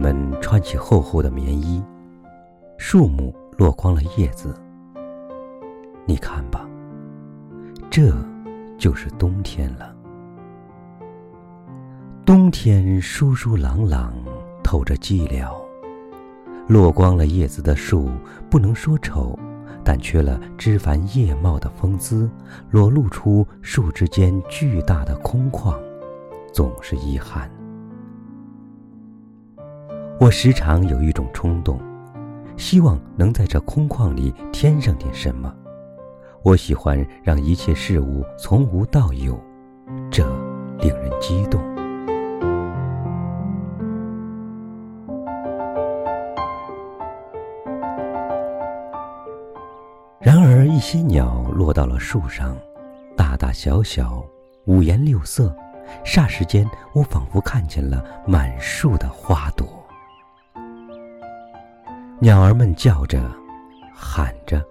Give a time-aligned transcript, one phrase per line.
[0.00, 1.84] 们穿起厚厚的棉衣，
[2.78, 4.58] 树木落光了叶子。
[6.06, 6.66] 你看吧，
[7.90, 8.10] 这
[8.78, 9.94] 就是冬天了。
[12.24, 14.14] 冬天疏疏朗朗，
[14.64, 15.52] 透着寂寥。
[16.66, 18.08] 落光了叶子的树，
[18.48, 19.38] 不能说丑，
[19.84, 22.30] 但缺了枝繁叶茂的风姿，
[22.70, 25.78] 裸露出树枝间巨大的空旷，
[26.54, 27.50] 总是遗憾。
[30.20, 31.80] 我时常有一种冲动，
[32.58, 35.50] 希望能在这空旷里添上点什么。
[36.42, 39.42] 我喜欢让一切事物从无到有，
[40.10, 40.22] 这
[40.78, 41.58] 令人激动。
[50.20, 52.54] 然而，一些鸟落到了树上，
[53.16, 54.22] 大大小小，
[54.66, 55.56] 五颜六色，
[56.04, 59.79] 霎时间，我仿佛看见了满树的花朵。
[62.22, 63.18] 鸟儿们叫着，
[63.94, 64.62] 喊着，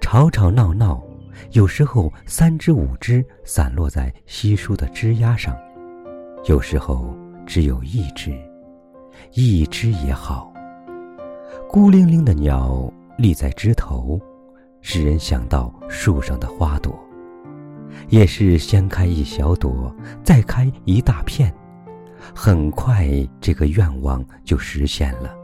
[0.00, 1.00] 吵吵闹闹，
[1.52, 5.56] 有时候三只五只散落在稀疏的枝丫上，
[6.46, 8.36] 有时候只有一只，
[9.34, 10.52] 一只也好。
[11.68, 14.20] 孤零零的鸟立在枝头，
[14.80, 16.98] 使人想到树上的花朵，
[18.08, 21.54] 也是先开一小朵，再开一大片，
[22.34, 23.08] 很快
[23.40, 25.37] 这个愿望就实现了。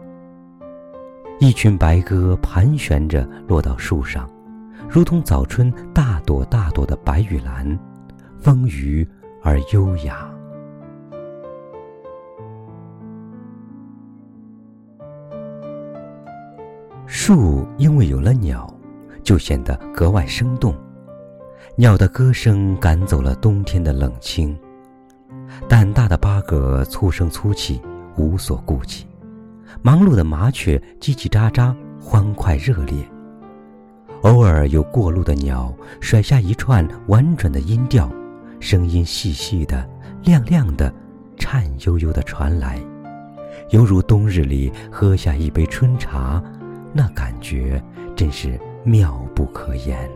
[1.44, 4.26] 一群白鸽盘旋着落到树上，
[4.88, 7.78] 如同早春大朵大朵的白玉兰，
[8.40, 9.06] 丰腴
[9.42, 10.26] 而优雅。
[17.04, 18.66] 树因为有了鸟，
[19.22, 20.74] 就显得格外生动。
[21.76, 24.58] 鸟的歌声赶走了冬天的冷清，
[25.68, 27.82] 胆大的八哥粗声粗气，
[28.16, 29.06] 无所顾忌。
[29.82, 32.96] 忙碌的麻雀叽叽喳喳，欢快热烈。
[34.22, 38.10] 偶尔有过路的鸟甩下一串婉转的音调，
[38.58, 39.86] 声音细细的、
[40.22, 40.92] 亮亮的、
[41.36, 42.80] 颤悠悠的传来，
[43.70, 46.42] 犹如冬日里喝下一杯春茶，
[46.92, 47.82] 那感觉
[48.16, 50.08] 真是妙不可言。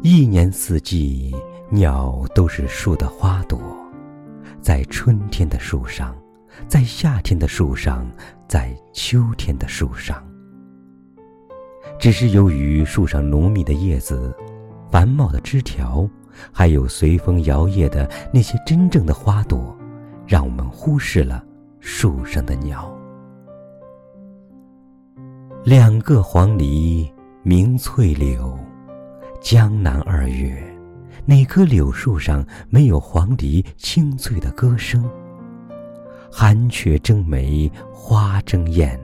[0.00, 1.34] 一年四季，
[1.70, 3.60] 鸟都是树的花朵，
[4.60, 6.16] 在春天的树上，
[6.68, 8.08] 在夏天的树上，
[8.46, 10.24] 在秋天的树上。
[11.98, 14.32] 只是由于树上浓密的叶子、
[14.88, 16.08] 繁茂的枝条，
[16.52, 19.76] 还有随风摇曳的那些真正的花朵，
[20.28, 21.44] 让我们忽视了
[21.80, 22.96] 树上的鸟。
[25.64, 27.10] 两个黄鹂
[27.42, 28.56] 鸣翠柳。
[29.40, 30.60] 江南二月，
[31.24, 35.08] 哪棵柳树上没有黄鹂清脆的歌声？
[36.30, 38.98] 寒雀争梅花争艳，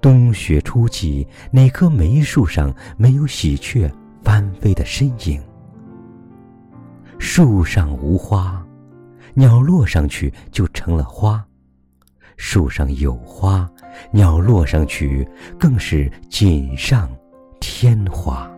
[0.00, 3.90] 冬雪初霁，哪棵梅树上没有喜鹊
[4.22, 5.40] 翻飞的身影？
[7.18, 8.64] 树上无花，
[9.34, 11.40] 鸟落上去就成了花；
[12.36, 13.70] 树上有花，
[14.10, 17.08] 鸟落上去更是锦上
[17.60, 18.51] 添花。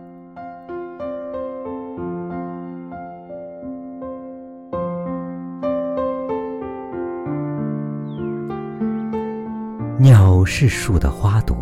[9.97, 11.55] 鸟是树的花朵，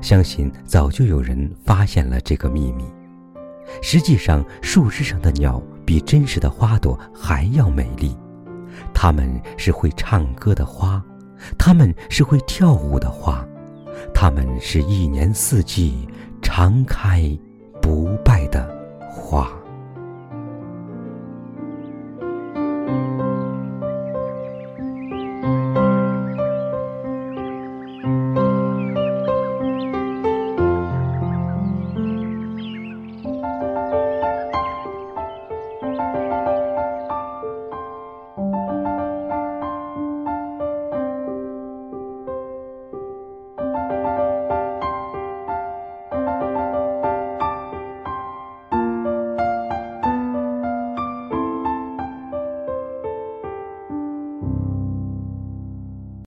[0.00, 2.84] 相信早就有人发现了这个秘密。
[3.82, 8.16] 实际上，树枝上的鸟比真实的花朵还要美丽。
[8.94, 11.04] 它们是会唱歌的花，
[11.58, 13.46] 它们是会跳舞的花，
[14.14, 16.08] 它们是一年四季
[16.40, 17.30] 常开
[17.82, 18.66] 不败的
[19.10, 19.52] 花。